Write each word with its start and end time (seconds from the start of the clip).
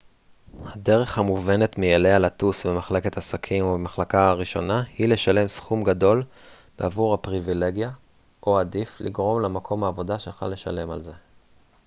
הדרך 0.65 1.17
המובנת 1.17 1.77
מאליה 1.77 2.19
לטוס 2.19 2.65
במחלקת 2.65 3.17
עסקים 3.17 3.65
או 3.65 3.73
במחלקה 3.73 4.29
הראשונה 4.29 4.83
היא 4.97 5.07
לשלם 5.07 5.47
סכום 5.47 5.83
גדול 5.83 6.23
בעבור 6.79 7.13
הפריבילגיה 7.13 7.91
או 8.45 8.59
עדיף 8.59 9.01
לגרום 9.01 9.41
למקום 9.41 9.83
העבודה 9.83 10.19
שלך 10.19 10.45
לשלם 10.49 10.89
על 10.89 10.99
זה 10.99 11.13